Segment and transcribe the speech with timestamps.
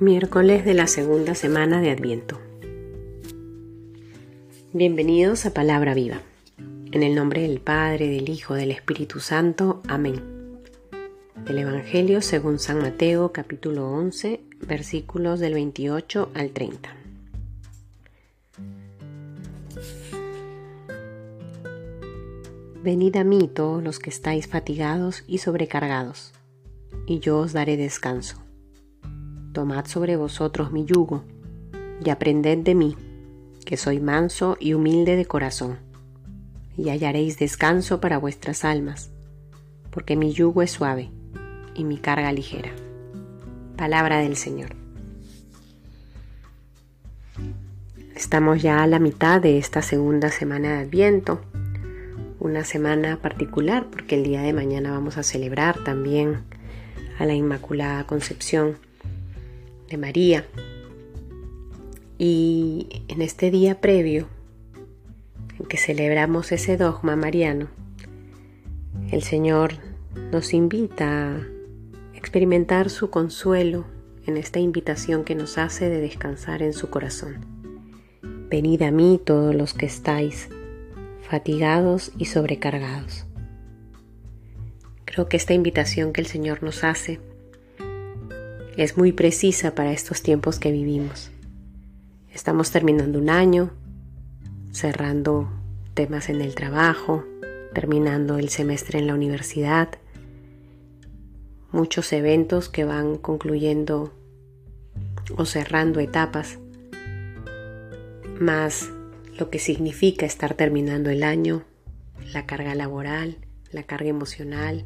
[0.00, 2.40] Miércoles de la segunda semana de Adviento.
[4.72, 6.20] Bienvenidos a Palabra Viva.
[6.90, 9.82] En el nombre del Padre, del Hijo, del Espíritu Santo.
[9.86, 10.20] Amén.
[11.46, 16.96] Del Evangelio según San Mateo capítulo 11 versículos del 28 al 30.
[22.82, 26.32] Venid a mí todos los que estáis fatigados y sobrecargados,
[27.06, 28.43] y yo os daré descanso.
[29.54, 31.22] Tomad sobre vosotros mi yugo,
[32.04, 32.96] y aprended de mí,
[33.64, 35.78] que soy manso y humilde de corazón,
[36.76, 39.12] y hallaréis descanso para vuestras almas,
[39.92, 41.12] porque mi yugo es suave
[41.76, 42.72] y mi carga ligera.
[43.76, 44.74] Palabra del Señor.
[48.16, 51.40] Estamos ya a la mitad de esta segunda semana de Adviento,
[52.40, 56.42] una semana particular porque el día de mañana vamos a celebrar también
[57.20, 58.78] a la Inmaculada Concepción
[59.88, 60.46] de María.
[62.18, 64.28] Y en este día previo,
[65.58, 67.68] en que celebramos ese dogma mariano,
[69.10, 69.74] el Señor
[70.32, 71.46] nos invita a
[72.14, 73.84] experimentar su consuelo
[74.26, 77.44] en esta invitación que nos hace de descansar en su corazón.
[78.48, 80.48] Venid a mí todos los que estáis
[81.22, 83.26] fatigados y sobrecargados.
[85.04, 87.20] Creo que esta invitación que el Señor nos hace
[88.76, 91.30] es muy precisa para estos tiempos que vivimos.
[92.32, 93.70] Estamos terminando un año,
[94.72, 95.48] cerrando
[95.94, 97.24] temas en el trabajo,
[97.72, 99.88] terminando el semestre en la universidad,
[101.70, 104.12] muchos eventos que van concluyendo
[105.36, 106.58] o cerrando etapas,
[108.40, 108.90] más
[109.38, 111.64] lo que significa estar terminando el año,
[112.32, 113.38] la carga laboral,
[113.70, 114.84] la carga emocional,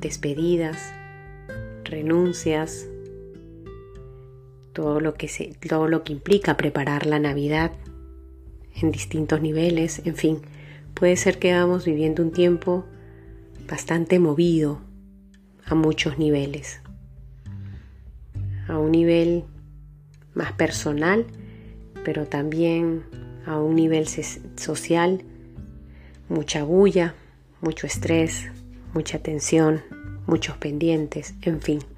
[0.00, 0.92] despedidas,
[1.84, 2.86] renuncias,
[4.74, 7.72] todo lo que, se, todo lo que implica preparar la Navidad
[8.74, 10.42] en distintos niveles, en fin,
[10.92, 12.84] puede ser que vamos viviendo un tiempo
[13.68, 14.80] bastante movido
[15.64, 16.80] a muchos niveles.
[18.68, 19.44] A un nivel
[20.34, 21.24] más personal,
[22.04, 23.04] pero también
[23.46, 25.22] a un nivel social,
[26.28, 27.14] mucha bulla,
[27.60, 28.50] mucho estrés,
[28.92, 29.82] mucha tensión,
[30.26, 31.93] muchos pendientes, en fin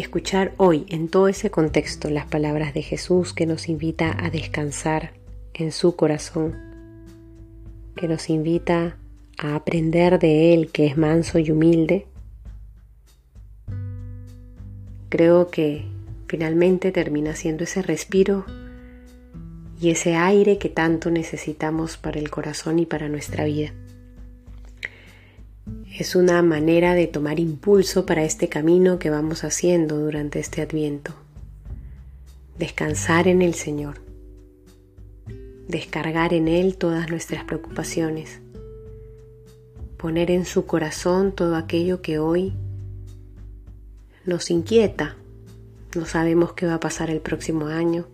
[0.00, 5.12] escuchar hoy en todo ese contexto las palabras de Jesús que nos invita a descansar
[5.54, 6.54] en su corazón,
[7.96, 8.98] que nos invita
[9.38, 12.06] a aprender de Él que es manso y humilde,
[15.08, 15.86] creo que
[16.28, 18.44] finalmente termina siendo ese respiro
[19.80, 23.72] y ese aire que tanto necesitamos para el corazón y para nuestra vida.
[25.98, 31.14] Es una manera de tomar impulso para este camino que vamos haciendo durante este adviento.
[32.58, 34.02] Descansar en el Señor.
[35.68, 38.40] Descargar en Él todas nuestras preocupaciones.
[39.96, 42.52] Poner en su corazón todo aquello que hoy
[44.26, 45.16] nos inquieta.
[45.94, 48.06] No sabemos qué va a pasar el próximo año.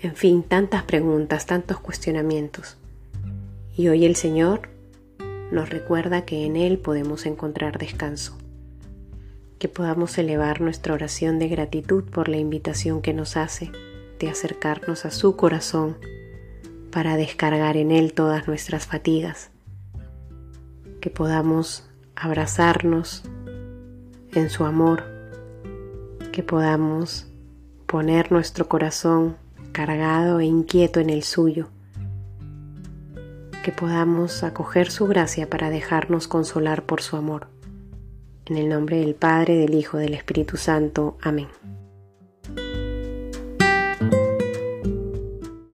[0.00, 2.78] En fin, tantas preguntas, tantos cuestionamientos.
[3.76, 4.73] Y hoy el Señor
[5.50, 8.36] nos recuerda que en Él podemos encontrar descanso,
[9.58, 13.70] que podamos elevar nuestra oración de gratitud por la invitación que nos hace
[14.18, 15.96] de acercarnos a su corazón
[16.90, 19.50] para descargar en Él todas nuestras fatigas,
[21.00, 23.24] que podamos abrazarnos
[24.32, 25.04] en su amor,
[26.32, 27.26] que podamos
[27.86, 29.36] poner nuestro corazón
[29.72, 31.68] cargado e inquieto en el suyo
[33.64, 37.48] que podamos acoger su gracia para dejarnos consolar por su amor.
[38.44, 41.16] En el nombre del Padre, del Hijo, del Espíritu Santo.
[41.22, 41.48] Amén.